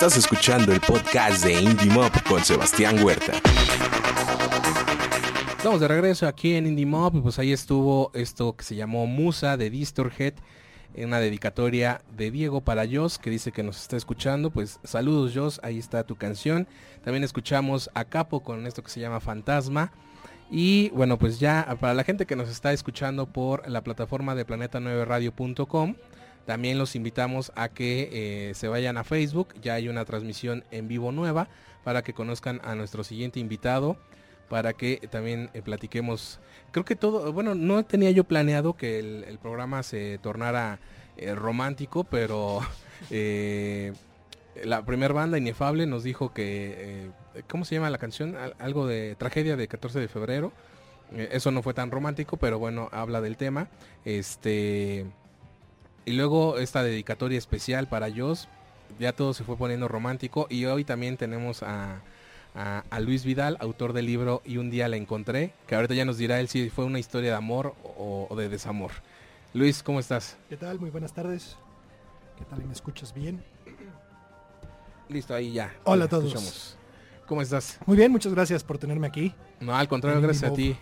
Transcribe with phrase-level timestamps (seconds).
[0.00, 3.32] Estás escuchando el podcast de Indie Mob con Sebastián Huerta.
[5.56, 9.56] Estamos de regreso aquí en Indie Mob pues ahí estuvo esto que se llamó Musa
[9.56, 10.34] de Distorhead,
[10.96, 14.50] una dedicatoria de Diego para Jos que dice que nos está escuchando.
[14.50, 16.68] Pues saludos Jos, ahí está tu canción.
[17.02, 19.90] También escuchamos a Capo con esto que se llama Fantasma.
[20.48, 24.46] Y bueno, pues ya para la gente que nos está escuchando por la plataforma de
[24.46, 25.96] planeta9radio.com,
[26.48, 30.88] también los invitamos a que eh, se vayan a Facebook, ya hay una transmisión en
[30.88, 31.46] vivo nueva
[31.84, 33.98] para que conozcan a nuestro siguiente invitado,
[34.48, 36.40] para que también eh, platiquemos.
[36.70, 40.80] Creo que todo, bueno, no tenía yo planeado que el, programa se tornara
[41.18, 42.60] eh, romántico, pero
[44.64, 47.10] la primera banda, Inefable, nos dijo que,
[47.46, 48.34] ¿cómo se llama la canción?
[48.58, 50.54] Algo de tragedia de 14 de febrero.
[51.14, 53.68] eso no fue tan romántico, pero bueno, habla del tema.
[54.06, 55.04] Este
[56.08, 58.48] y luego esta dedicatoria especial para Joss.
[58.98, 60.46] Ya todo se fue poniendo romántico.
[60.48, 62.00] Y hoy también tenemos a,
[62.98, 65.52] Luis Vidal, autor del libro Y un día la encontré.
[65.66, 68.92] Que ahorita ya nos dirá él si fue una historia de amor o, de desamor.
[69.52, 70.38] Luis, ¿cómo estás?
[70.48, 70.80] ¿Qué tal?
[70.80, 71.56] Muy buenas tardes.
[72.38, 72.64] ¿Qué tal?
[72.64, 73.44] ¿Me escuchas bien?
[75.10, 75.74] Listo, ahí ya.
[75.84, 76.78] Hola a todos.
[77.26, 77.78] ¿Cómo estás?
[77.84, 79.34] Muy bien, muchas gracias por tenerme aquí.
[79.60, 80.74] No, al contrario, gracias a ti.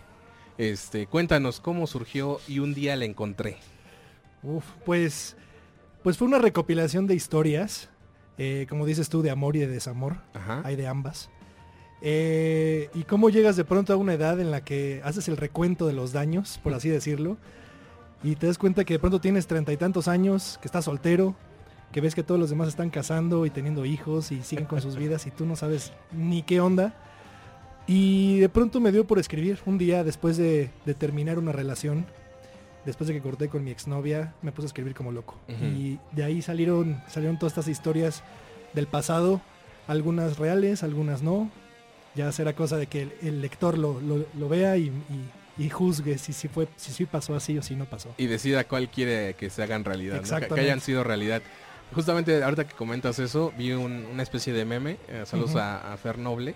[0.57, 3.57] Este, cuéntanos cómo surgió y un día la encontré.
[4.43, 5.35] Uf, pues,
[6.03, 7.89] pues fue una recopilación de historias,
[8.37, 10.17] eh, como dices tú, de amor y de desamor.
[10.63, 11.29] Hay de ambas.
[12.01, 15.87] Eh, y cómo llegas de pronto a una edad en la que haces el recuento
[15.87, 17.37] de los daños, por así decirlo,
[18.23, 21.35] y te das cuenta que de pronto tienes treinta y tantos años, que estás soltero,
[21.91, 24.97] que ves que todos los demás están casando y teniendo hijos y siguen con sus
[24.97, 26.93] vidas y tú no sabes ni qué onda.
[27.87, 32.05] Y de pronto me dio por escribir un día después de terminar una relación
[32.87, 35.35] después de que corté con mi exnovia, me puse a escribir como loco.
[35.49, 38.23] Y de ahí salieron, salieron todas estas historias
[38.73, 39.41] del pasado,
[39.87, 41.51] algunas reales, algunas no.
[42.15, 44.89] Ya será cosa de que el, lector lo, vea y,
[45.69, 48.15] juzgue si, si, fue, si sí pasó así o si no pasó.
[48.17, 51.41] Y decida cuál quiere que se hagan realidad, que, hayan sido realidad.
[51.93, 56.17] Justamente ahorita que comentas eso, vi una especie de meme, eh, saludos a, a Fer
[56.17, 56.55] Noble,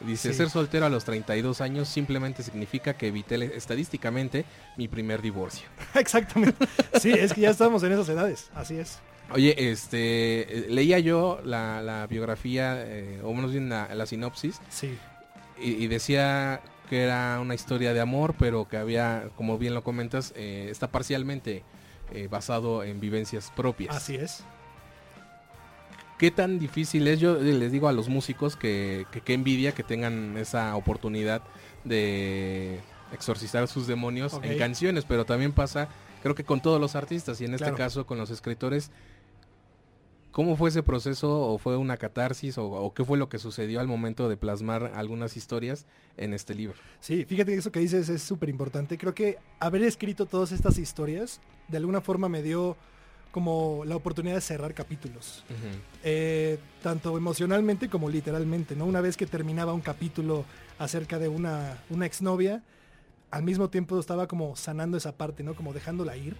[0.00, 4.44] Dice, ser soltero a los 32 años simplemente significa que evité estadísticamente
[4.76, 5.68] mi primer divorcio.
[5.94, 6.66] Exactamente.
[7.00, 8.98] Sí, es que ya estamos en esas edades, así es.
[9.32, 14.60] Oye, este, leía yo la, biografía, eh, o menos bien la, sinopsis.
[14.70, 14.98] Sí.
[15.60, 20.32] Y, decía que era una historia de amor, pero que había, como bien lo comentas,
[20.34, 21.62] eh, está parcialmente
[22.12, 23.94] eh, basado en vivencias propias.
[23.94, 24.42] Así es.
[26.20, 27.18] ¿Qué tan difícil es?
[27.18, 31.40] Yo les digo a los músicos que, que, envidia que tengan esa oportunidad
[31.82, 32.78] de
[33.10, 35.88] exorcizar sus demonios en canciones, pero también pasa,
[36.22, 38.90] creo que con todos los artistas y en este caso con los escritores.
[40.30, 43.88] ¿Cómo fue ese proceso o fue una catarsis o, qué fue lo que sucedió al
[43.88, 45.86] momento de plasmar algunas historias
[46.18, 46.76] en este libro?
[47.00, 48.98] Sí, fíjate que eso que dices es súper importante.
[48.98, 52.76] Creo que haber escrito todas estas historias de alguna forma me dio
[53.30, 55.44] como la oportunidad de cerrar capítulos.
[56.02, 58.86] Eh, tanto emocionalmente como literalmente, ¿no?
[58.86, 60.44] Una vez que terminaba un capítulo
[60.78, 62.62] acerca de una, una exnovia,
[63.30, 65.54] al mismo tiempo estaba como sanando esa parte, ¿no?
[65.54, 66.36] Como dejándola ir.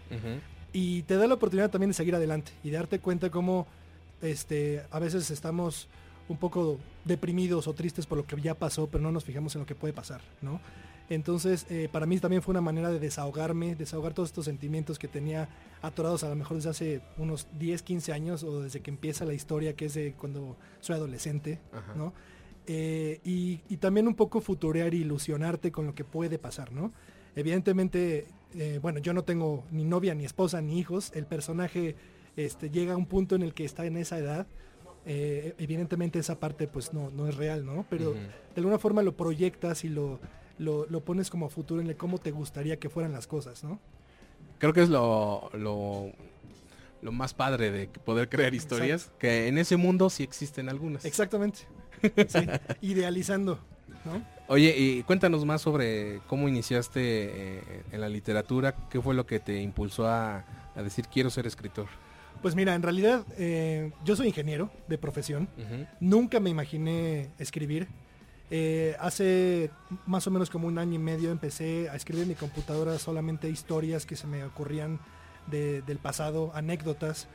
[0.73, 3.67] Y te da la oportunidad también de seguir adelante y darte cuenta cómo
[4.23, 5.89] este, a veces estamos
[6.29, 9.61] un poco deprimidos o tristes por lo que ya pasó, pero no nos fijamos en
[9.61, 10.61] lo que puede pasar, ¿no?
[11.11, 15.09] Entonces, eh, para mí también fue una manera de desahogarme, desahogar todos estos sentimientos que
[15.09, 15.49] tenía
[15.83, 19.35] atorados a lo mejor desde hace unos 10, 15 años o desde que empieza la
[19.35, 21.59] historia, que es de cuando soy adolescente,
[21.97, 22.13] ¿no?
[22.69, 26.93] Eh, y, también un poco futurear ilusionarte con lo que puede pasar, ¿no?
[27.35, 31.11] Evidentemente, eh, bueno, yo no tengo ni novia, ni esposa, ni hijos.
[31.17, 31.97] El personaje
[32.37, 34.47] este, llega a un punto en el que está en esa edad.
[35.05, 37.85] evidentemente esa parte pues no, no es real, ¿no?
[37.91, 40.21] Pero de alguna forma lo proyectas y lo,
[40.61, 43.81] lo, pones como futuro en el cómo te gustaría que fueran las cosas, ¿no?
[44.59, 46.13] Creo que es lo, lo,
[47.13, 51.05] más padre de poder crear historias, que en ese mundo sí existen algunas.
[51.05, 51.61] Exactamente.
[52.83, 53.59] idealizando,
[54.05, 54.23] ¿no?
[54.49, 57.63] Oye, y cuéntanos más sobre cómo iniciaste eh,
[57.93, 60.45] en la literatura, qué fue lo que te impulsó a,
[60.77, 61.87] decir quiero ser escritor.
[62.43, 65.49] Pues mira, en realidad eh, yo soy ingeniero de profesión.
[66.01, 67.89] Nunca me imaginé escribir.
[68.51, 69.71] Eh, hace
[70.07, 73.49] más o menos como un año y medio empecé a escribir en mi computadora solamente
[73.49, 74.99] historias que se me ocurrían
[75.47, 77.29] del pasado, anécdotas.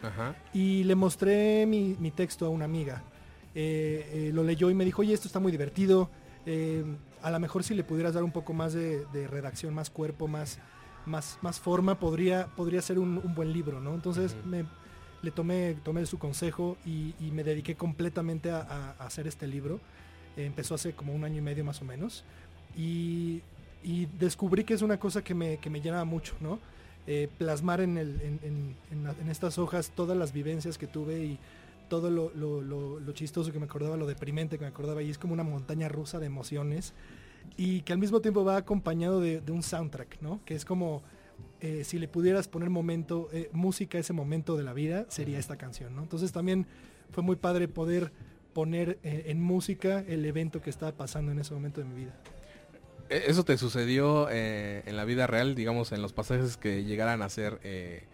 [0.53, 3.03] Y le mostré mi, texto a una amiga.
[3.53, 6.09] Eh, eh, lo leyó y me dijo, oye, esto está muy divertido.
[7.21, 10.59] a lo mejor si le pudieras dar un poco más de, redacción, más cuerpo, más,
[11.05, 13.93] más, más forma, podría, podría ser un, buen libro, ¿no?
[13.93, 14.65] Entonces me
[15.25, 19.81] le tomé, tomé su consejo y, me dediqué completamente a, hacer este libro.
[20.37, 22.23] Empezó hace como un año y medio más o menos.
[22.77, 23.41] Y,
[24.19, 26.59] descubrí que es una cosa que me, que me llenaba mucho, ¿no?
[27.05, 31.39] Eh, plasmar en, el, en, estas hojas todas las vivencias que tuve y
[31.87, 35.33] todo lo, lo, chistoso que me acordaba, lo deprimente que me acordaba, y es como
[35.33, 36.93] una montaña rusa de emociones,
[37.57, 40.39] y que al mismo tiempo va acompañado de, un soundtrack, ¿no?
[40.45, 41.03] Que es como
[41.61, 45.37] eh, si le pudieras poner momento, eh, música a ese momento de la vida, sería
[45.37, 46.01] esta canción, ¿no?
[46.01, 46.65] Entonces también
[47.11, 48.11] fue muy padre poder
[48.55, 52.15] poner en música el evento que estaba pasando en ese momento de mi vida.
[53.09, 57.21] E-, ¿Eso te sucedió eh, en la vida real, digamos, en los pasajes que llegaran
[57.21, 58.07] a ser eh,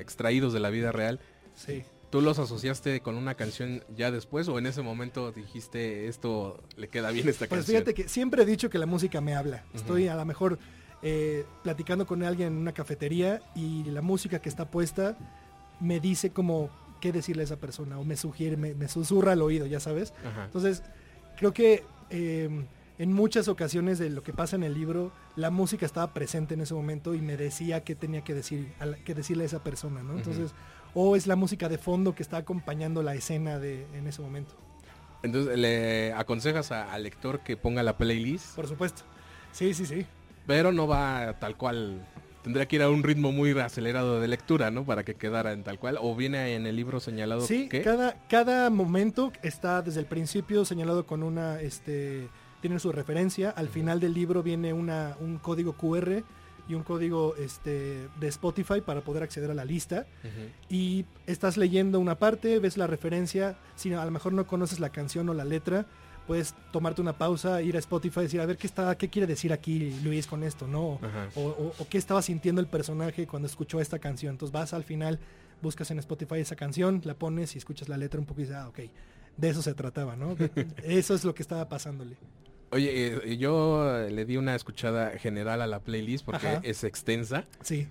[0.00, 1.20] extraídos de la vida real?
[1.54, 1.84] Sí.
[2.10, 6.88] ¿Tú los asociaste con una canción ya después o en ese momento dijiste esto le
[6.88, 7.84] queda bien esta pues canción?
[7.84, 9.64] Pues fíjate que siempre he dicho que la música me habla.
[9.74, 10.58] Estoy a lo mejor
[11.02, 15.16] eh, platicando con alguien en una cafetería y la música que está puesta
[15.80, 16.70] me dice como
[17.00, 20.12] qué decirle a esa persona o me sugiere, me, susurra al oído, ya sabes.
[20.46, 20.82] Entonces,
[21.36, 21.84] creo que
[22.98, 26.62] en muchas ocasiones de lo que pasa en el libro, la música estaba presente en
[26.62, 28.72] ese momento y me decía qué tenía que, decir,
[29.04, 30.16] que decirle a esa persona, ¿no?
[30.16, 30.52] Entonces,
[30.94, 34.54] o es la música de fondo que está acompañando la escena de, en ese momento.
[35.22, 38.56] Entonces, ¿le aconsejas al lector que ponga la playlist?
[38.56, 39.02] Por supuesto.
[39.52, 40.06] Sí, sí, sí.
[40.46, 42.06] Pero no va tal cual.
[42.46, 44.84] Tendría que ir a un ritmo muy acelerado de lectura, ¿no?
[44.84, 45.98] Para que quedara en tal cual.
[46.00, 51.06] ¿O viene en el libro señalado Sí, cada, cada momento está desde el principio señalado
[51.06, 51.60] con una...
[51.60, 52.28] este
[52.60, 53.50] tienen su referencia.
[53.50, 56.22] Al final del libro viene una, un código QR
[56.68, 60.06] y un código este, de Spotify para poder acceder a la lista.
[60.68, 64.90] Y estás leyendo una parte, ves la referencia, si a lo mejor no conoces la
[64.90, 65.86] canción o la letra,
[66.26, 69.26] puedes tomarte una pausa, ir a Spotify y decir, a ver qué está, qué quiere
[69.26, 70.98] decir aquí Luis con esto, ¿no?
[71.34, 74.32] O, qué estaba sintiendo el personaje cuando escuchó esta canción.
[74.32, 75.18] Entonces vas al final,
[75.62, 78.56] buscas en Spotify esa canción, la pones y escuchas la letra un poco y dices,
[78.56, 78.80] ah, ok,
[79.36, 80.36] de eso se trataba, ¿no?
[80.82, 82.16] eso es lo que estaba pasándole.
[82.70, 87.44] Oye, eh, yo le di una escuchada general a la playlist porque es extensa.
[87.62, 87.86] Sí.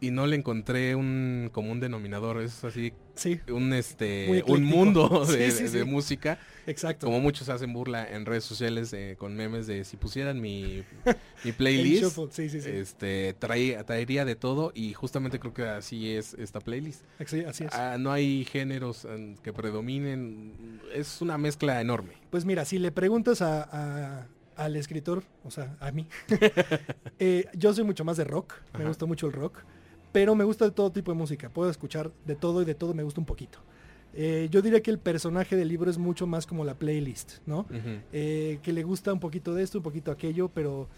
[0.00, 2.42] Y no le encontré un común denominador.
[2.42, 3.40] Es así Sí.
[3.48, 6.38] Un este un mundo de, música.
[6.66, 7.06] Exacto.
[7.06, 10.82] Como muchos hacen burla en redes sociales eh, con memes de si pusieran mi,
[11.44, 17.02] mi playlist, este traería de todo y justamente creo que así es esta playlist.
[17.18, 17.72] así es.
[17.72, 22.14] Ah, no hay géneros eh, que predominen, es una mezcla enorme.
[22.30, 24.26] Pues mira, si le preguntas a,
[24.56, 26.08] al escritor, o sea, a mí,
[27.18, 29.62] eh, yo soy mucho más de rock, me gusta mucho el rock
[30.14, 31.48] pero me gusta de todo tipo de música.
[31.50, 33.58] Puedo escuchar de todo y de todo me gusta un poquito.
[34.12, 37.66] Eh, yo diría que el personaje del libro es mucho más como la playlist, ¿no?
[38.12, 40.88] Eh, que le gusta un poquito de esto, un poquito aquello, pero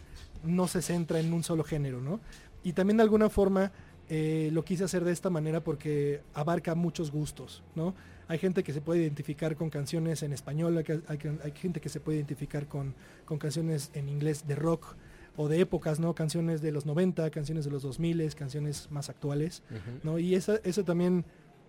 [0.44, 2.20] no se centra en un solo género, ¿no?
[2.62, 3.72] Y también de alguna forma
[4.10, 7.94] eh, lo quise hacer de esta manera porque abarca muchos gustos, ¿no?
[8.28, 12.18] Hay gente que se puede identificar con canciones en español, hay, gente que se puede
[12.18, 14.94] identificar con, con canciones en inglés de rock,
[15.36, 16.14] o de épocas, ¿no?
[16.14, 19.62] Canciones de los 90, canciones de los 2000, canciones más actuales,
[20.02, 20.18] ¿no?
[20.18, 21.24] Y esa, eso también,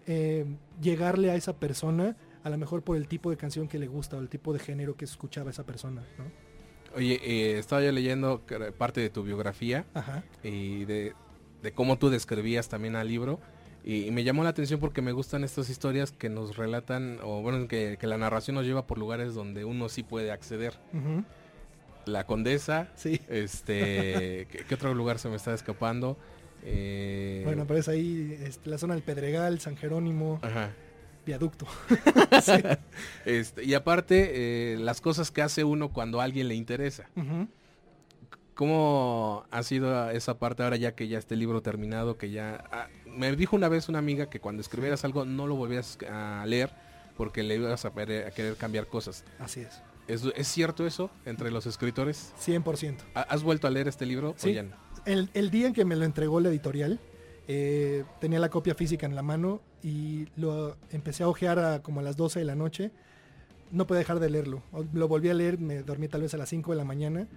[0.05, 0.45] eh,
[0.81, 4.15] llegarle a esa persona, a lo mejor por el tipo de canción que le gusta
[4.15, 6.47] o el tipo de género que escuchaba esa persona, ¿no?
[6.95, 8.41] Oye, eh, estaba yo leyendo
[8.77, 9.85] parte de tu biografía
[10.43, 11.13] y de,
[11.75, 13.39] cómo tú describías también al libro.
[13.83, 17.67] Y, me llamó la atención porque me gustan estas historias que nos relatan, o bueno,
[17.67, 20.79] que, la narración nos lleva por lugares donde uno sí puede acceder.
[22.07, 22.89] La Condesa.
[22.95, 23.21] Sí.
[23.29, 26.17] Este, ¿qué, otro lugar se me está escapando?
[26.63, 27.41] Eh...
[27.45, 30.39] Bueno, aparece ahí este, la zona del Pedregal, San Jerónimo.
[30.41, 30.71] Ajá.
[31.25, 31.67] Viaducto.
[33.25, 34.31] este, y aparte,
[34.73, 37.09] eh, las cosas que hace uno cuando a alguien le interesa.
[38.53, 42.17] ¿Cómo ha sido esa parte ahora ya que ya este libro terminado?
[42.17, 42.63] Que ya...
[42.71, 46.45] Ah, me dijo una vez una amiga que cuando escribieras algo no lo volvías a
[46.47, 46.71] leer
[47.17, 49.25] porque le ibas a, a querer cambiar cosas.
[49.39, 49.81] Así es.
[50.07, 52.33] ¿Es, cierto eso entre los escritores?
[52.45, 52.97] 100%.
[53.13, 54.35] ¿Has vuelto a leer este libro?
[54.37, 54.57] Sí.
[55.05, 56.99] El, día en que me lo entregó la editorial,
[57.47, 61.99] eh, tenía la copia física en la mano y lo empecé a ojear a como
[61.99, 62.91] a las 12 de la noche.
[63.71, 64.63] No pude dejar de leerlo.
[64.93, 67.27] Lo volví a leer, me dormí tal vez a las 5 de la mañana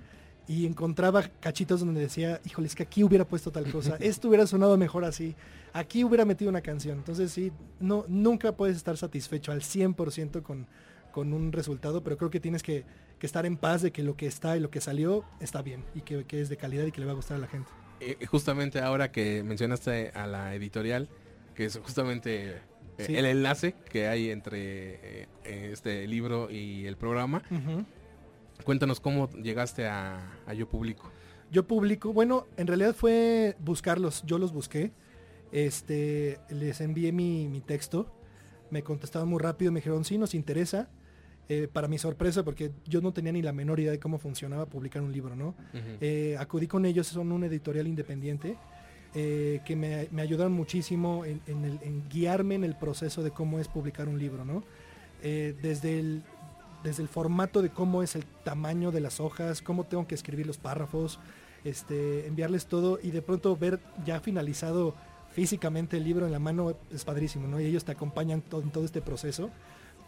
[0.50, 4.48] y encontraba cachitos donde decía, híjole, es que aquí hubiera puesto tal cosa, esto hubiera
[4.48, 5.36] sonado mejor así,
[5.72, 6.98] aquí hubiera metido una canción.
[6.98, 10.66] Entonces sí, no, nunca puedes estar satisfecho al 100% con,
[11.10, 12.84] con un resultado, pero creo que tienes que,
[13.20, 16.00] estar en paz de que lo que está y lo que salió está bien y
[16.00, 17.70] que, es de calidad y que le va a gustar a la gente.
[18.00, 21.08] Eh, justamente ahora que mencionaste a la editorial,
[21.54, 22.56] que es justamente
[22.96, 27.42] eh, el enlace que hay entre eh, este libro y el programa,
[28.64, 30.22] cuéntanos cómo llegaste a,
[30.56, 31.10] Yo Publico.
[31.50, 34.92] Yo Publico, bueno, en realidad fue buscarlos, yo los busqué.
[35.52, 38.10] Este, les envié mi, mi texto,
[38.70, 40.88] me contestaron muy rápido, me dijeron, sí, nos interesa.
[41.52, 44.66] Eh, para mi sorpresa, porque yo no tenía ni la menor idea de cómo funcionaba
[44.66, 45.56] publicar un libro, ¿no?
[46.00, 48.56] Eh, acudí con ellos, son un editorial independiente,
[49.16, 53.66] eh, que me, me, ayudaron muchísimo en, en, guiarme en el proceso de cómo es
[53.66, 54.62] publicar un libro, ¿no?
[55.22, 56.22] desde, el,
[56.84, 60.46] desde el formato de cómo es el tamaño de las hojas, cómo tengo que escribir
[60.46, 61.18] los párrafos,
[61.64, 64.94] este, enviarles todo y de pronto ver ya finalizado
[65.32, 67.60] físicamente el libro en la mano es padrísimo, ¿no?
[67.60, 69.50] Y ellos te acompañan todo, en todo este proceso.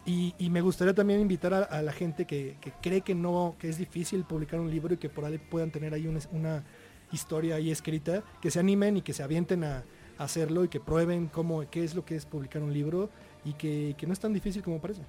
[0.05, 4.25] Y, me gustaría también invitar a, la gente que, cree que no, que es difícil
[4.25, 6.63] publicar un libro y que por ahí puedan tener ahí una,
[7.11, 9.83] historia ahí escrita, que se animen y que se avienten a,
[10.17, 13.09] hacerlo y que prueben cómo, qué es lo que es publicar un libro
[13.43, 15.01] y que, no es tan difícil como parece.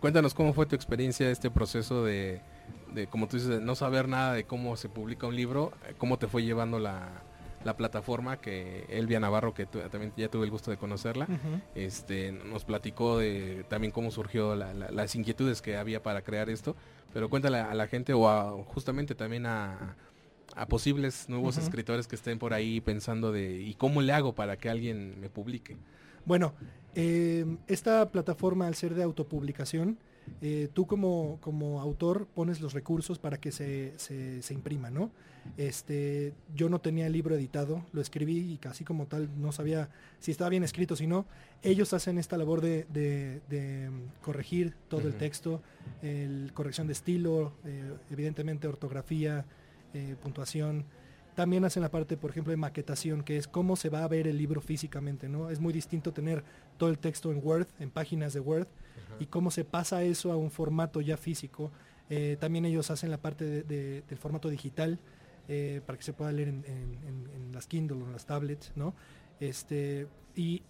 [0.00, 2.40] Cuéntanos cómo fue tu experiencia, este proceso de,
[2.92, 6.18] de, como tú dices, de no saber nada de cómo se publica un libro, cómo
[6.18, 7.22] te fue llevando la,
[7.64, 11.26] la plataforma que Elvia Navarro, que también ya tuve el gusto de conocerla,
[11.74, 16.76] este, nos platicó de también cómo surgió las inquietudes que había para crear esto,
[17.12, 19.96] pero cuéntale a la gente o justamente también a,
[20.68, 24.68] posibles nuevos escritores que estén por ahí pensando de ¿y cómo le hago para que
[24.68, 25.76] alguien me publique?
[26.26, 26.54] Bueno,
[26.94, 29.98] eh, esta plataforma al ser de autopublicación,
[30.40, 35.10] eh, tú como, como, autor pones los recursos para que se, se, imprima, ¿no?
[35.56, 39.90] Este, yo no tenía el libro editado, lo escribí y casi como tal no sabía
[40.18, 41.26] si estaba bien escrito, si no.
[41.62, 43.90] Ellos hacen esta labor de, de,
[44.22, 45.62] corregir todo el texto,
[46.02, 49.44] el, corrección de estilo, eh, evidentemente ortografía,
[49.94, 50.84] eh, puntuación.
[51.34, 54.28] También hacen la parte, por ejemplo, de maquetación, que es cómo se va a ver
[54.28, 55.50] el libro físicamente, ¿no?
[55.50, 56.44] Es muy distinto tener
[56.78, 58.68] todo el texto en Word, en páginas de Word,
[59.20, 61.70] y cómo se pasa eso a un formato ya físico.
[62.10, 64.98] Eh, también ellos hacen la parte del formato digital
[65.48, 68.94] eh, para que se pueda leer en, las Kindle o en las tablets, ¿no?
[69.40, 70.60] Este, y,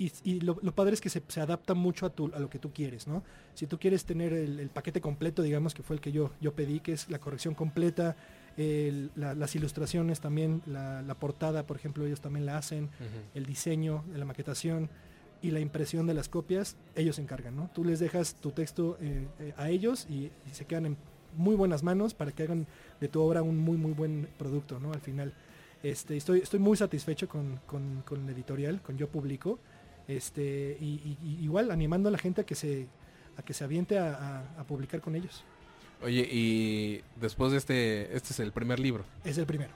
[0.40, 3.22] lo, padre es que se, adapta mucho a, tu, a lo que tú quieres, ¿no?
[3.54, 6.80] Si tú quieres tener el, paquete completo, digamos que fue el que yo, yo pedí,
[6.80, 8.16] que es la corrección completa,
[8.56, 12.90] las ilustraciones también, la, portada, por ejemplo, ellos también la hacen,
[13.34, 14.90] el diseño, la maquetación,
[15.44, 17.70] y la impresión de las copias, ellos se encargan, ¿no?
[17.74, 20.96] Tú les dejas tu texto eh, eh, a ellos y, se quedan en
[21.36, 22.66] muy buenas manos para que hagan
[22.98, 24.92] de tu obra un muy muy buen producto, ¿no?
[24.92, 25.34] Al final.
[25.82, 29.58] Este, estoy, estoy muy satisfecho con, con, el editorial, con Yo Publico.
[30.08, 32.86] Este, y, igual animando a la gente a que se,
[33.36, 35.44] a que se aviente a, publicar con ellos.
[36.02, 39.04] Oye, y después de este, este es el primer libro.
[39.24, 39.74] Es el primero.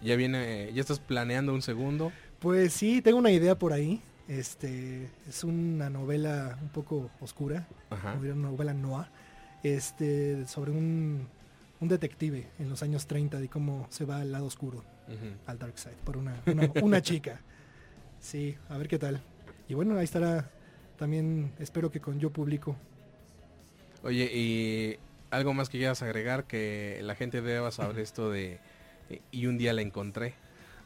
[0.00, 2.12] ¿Ya viene, ya estás planeando un segundo?
[2.38, 4.00] Pues sí, tengo una idea por ahí.
[4.28, 7.66] Este, es una novela un poco oscura,
[8.20, 9.06] una novela noir,
[9.62, 11.26] este, sobre un,
[11.80, 14.84] un, detective en los años 30 de cómo se va al lado oscuro,
[15.46, 16.42] al dark side, por una,
[16.82, 17.40] una, chica.
[18.20, 19.22] Sí, a ver qué tal.
[19.68, 20.50] Y bueno, ahí estará
[20.98, 22.74] también, espero que con yo publico.
[24.02, 24.98] Oye, y
[25.30, 28.58] algo más que quieras agregar, que la gente deba saber esto de
[29.30, 30.34] y un día la encontré.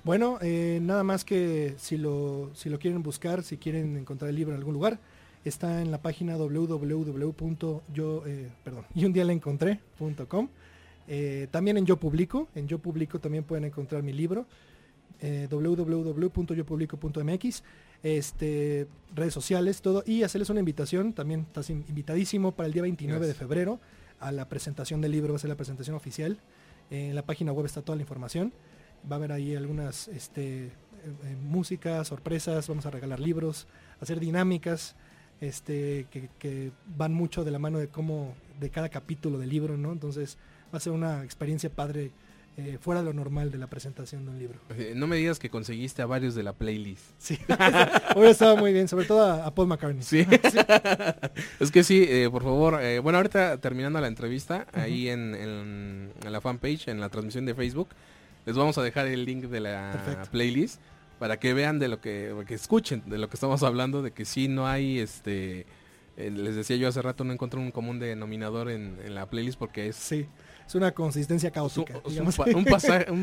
[0.04, 4.36] Bueno, eh, nada más que si lo, si lo quieren buscar, si quieren encontrar el
[4.36, 4.98] libro en algún lugar,
[5.44, 10.48] está en la página www.yo, eh, perdón, y un día la encontré.com.
[11.08, 14.46] Eh, también en Yo Publico, en Yo Publico también pueden encontrar mi libro,
[15.20, 17.62] eh, www.yopublico.mx,
[18.02, 23.24] este, redes sociales, todo, y hacerles una invitación, también estás invitadísimo para el día 29
[23.26, 23.78] de febrero
[24.18, 26.38] a la presentación del libro, va a ser la presentación oficial.
[26.90, 28.52] en la página web está toda la información
[29.10, 30.70] va a haber ahí algunas este, eh,
[31.24, 33.66] eh, músicas, sorpresas, vamos a regalar libros,
[34.00, 34.94] hacer dinámicas
[35.40, 36.06] este,
[36.38, 39.92] que, van mucho de la mano de cómo, de cada capítulo del libro, ¿no?
[39.92, 40.38] Entonces
[40.72, 42.12] va a ser una experiencia padre
[42.56, 44.60] eh, fuera de lo normal de la presentación de un libro.
[44.94, 47.02] No me digas que conseguiste a varios de la playlist.
[47.18, 47.38] Sí,
[48.14, 50.02] hoy estaba muy bien, sobre todo a, Paul McCartney.
[50.04, 50.26] Sí.
[51.58, 56.88] es que sí, por favor, bueno, ahorita terminando la entrevista, ahí en, en, la fanpage,
[56.88, 57.88] en la transmisión de Facebook,
[58.46, 60.80] les vamos a dejar el link de la playlist
[61.18, 64.24] para que vean de lo que, que escuchen de lo que estamos hablando, de que
[64.24, 65.66] sí no hay este
[66.16, 69.88] eh, les decía yo hace rato no encontré un común denominador en, la playlist porque
[69.88, 70.26] es sí
[70.66, 72.64] es una consistencia caótica un,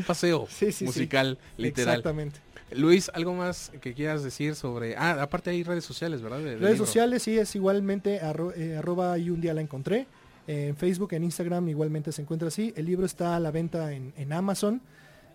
[0.02, 0.48] paseo
[0.80, 2.40] musical literal exactamente
[2.72, 4.96] Luis, ¿algo más que quieras decir sobre...
[4.96, 6.40] Ah, aparte hay redes sociales, ¿verdad?
[6.40, 8.20] redes sociales, sí, es igualmente
[8.56, 10.06] eh, arroba y un día la encontré.
[10.46, 12.72] en Facebook, en Instagram igualmente se encuentra así.
[12.76, 14.80] El libro está a la venta en, en Amazon.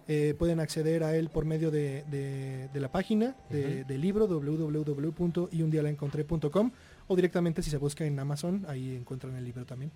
[0.07, 3.88] Eh, pueden acceder a él por medio de, la página de, uh -huh.
[3.88, 6.71] del libro www.yundialaencontré.com
[7.07, 9.91] o directamente si se busca en Amazon, ahí encuentran el libro también.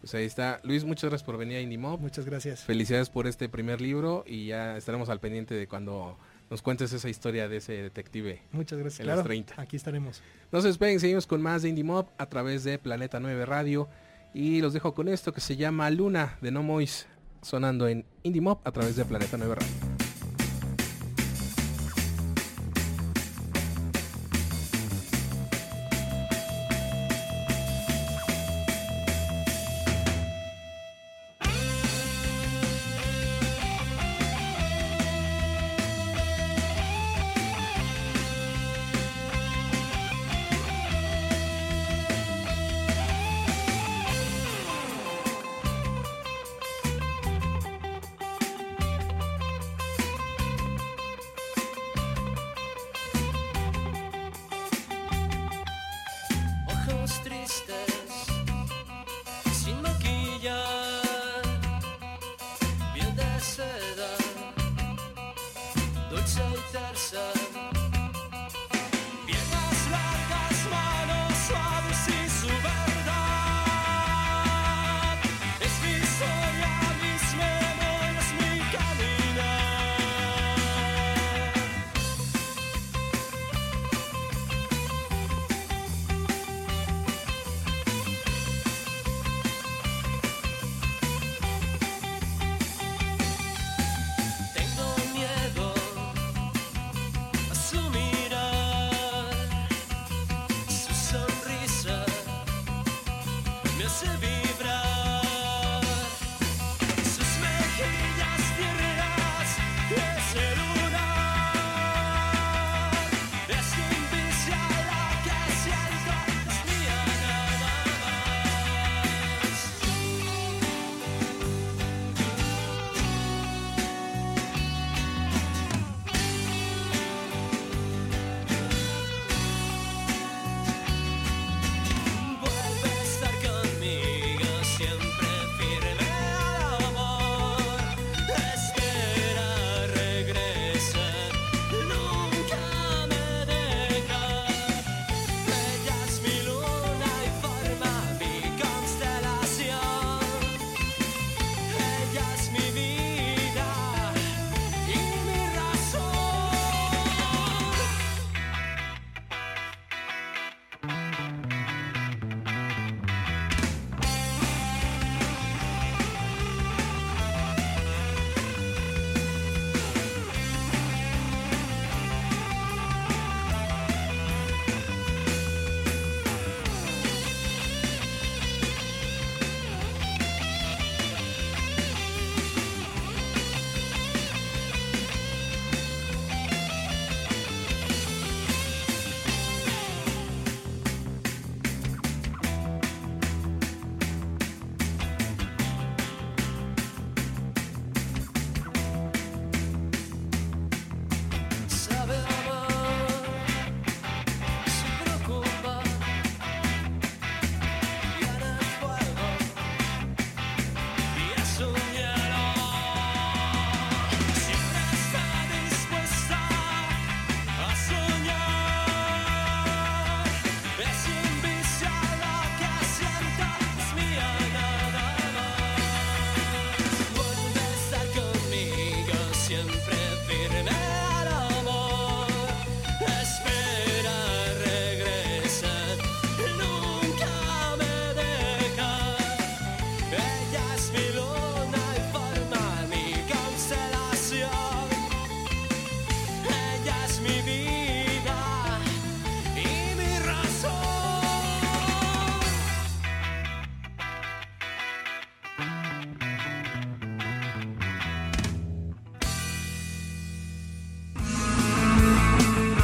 [0.00, 0.60] Pues ahí está.
[0.62, 2.00] Luis, muchas gracias por venir a Indimob.
[2.00, 2.64] Muchas gracias.
[2.64, 6.16] Felicidades por este primer libro y ya estaremos al pendiente de cuando
[6.50, 8.40] nos cuentes esa historia de ese detective.
[8.52, 9.00] Muchas gracias.
[9.00, 9.60] En claro, las 30.
[9.60, 10.22] Aquí estaremos.
[10.52, 13.88] No se despeguen, seguimos con más de Indimob a través de Planeta 9 Radio
[14.32, 17.06] y los dejo con esto que se llama Luna de No Mois
[17.42, 20.07] sonando en Indie Mob a través de Planeta 9 Radio.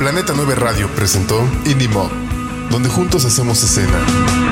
[0.04, 2.10] Planeta 9 Radio presentó Indie Mob,
[2.68, 4.43] donde juntos hacemos escena.